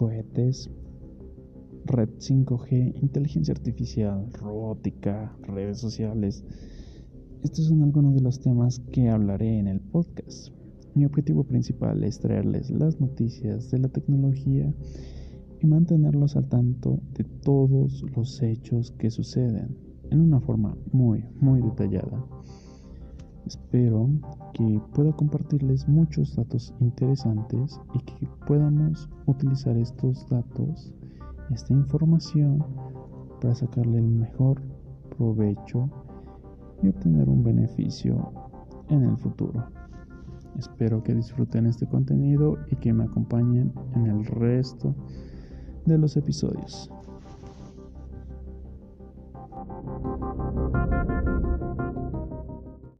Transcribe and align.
cohetes, 0.00 0.70
red 1.84 2.08
5G, 2.20 3.02
inteligencia 3.02 3.52
artificial, 3.52 4.32
robótica, 4.32 5.36
redes 5.42 5.78
sociales. 5.78 6.42
Estos 7.42 7.66
son 7.66 7.82
algunos 7.82 8.14
de 8.14 8.22
los 8.22 8.40
temas 8.40 8.80
que 8.92 9.10
hablaré 9.10 9.58
en 9.58 9.66
el 9.66 9.78
podcast. 9.78 10.54
Mi 10.94 11.04
objetivo 11.04 11.44
principal 11.44 12.02
es 12.02 12.18
traerles 12.18 12.70
las 12.70 12.98
noticias 12.98 13.70
de 13.70 13.78
la 13.78 13.88
tecnología 13.88 14.72
y 15.60 15.66
mantenerlos 15.66 16.34
al 16.34 16.48
tanto 16.48 17.00
de 17.12 17.24
todos 17.24 18.02
los 18.16 18.40
hechos 18.40 18.92
que 18.92 19.10
suceden 19.10 19.76
en 20.10 20.20
una 20.20 20.40
forma 20.40 20.78
muy, 20.92 21.26
muy 21.42 21.60
detallada. 21.60 22.24
Espero 23.50 24.08
que 24.54 24.80
pueda 24.94 25.12
compartirles 25.12 25.88
muchos 25.88 26.36
datos 26.36 26.72
interesantes 26.78 27.80
y 27.94 27.98
que 27.98 28.28
podamos 28.46 29.08
utilizar 29.26 29.76
estos 29.76 30.24
datos, 30.28 30.94
esta 31.50 31.72
información, 31.72 32.64
para 33.40 33.52
sacarle 33.56 33.98
el 33.98 34.06
mejor 34.06 34.62
provecho 35.18 35.90
y 36.80 36.90
obtener 36.90 37.28
un 37.28 37.42
beneficio 37.42 38.32
en 38.88 39.02
el 39.02 39.16
futuro. 39.16 39.64
Espero 40.56 41.02
que 41.02 41.16
disfruten 41.16 41.66
este 41.66 41.88
contenido 41.88 42.56
y 42.70 42.76
que 42.76 42.92
me 42.92 43.02
acompañen 43.02 43.72
en 43.96 44.06
el 44.06 44.26
resto 44.26 44.94
de 45.86 45.98
los 45.98 46.16
episodios. 46.16 46.88